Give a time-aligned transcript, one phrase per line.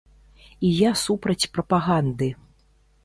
[0.69, 2.33] І я супраць прапаганды.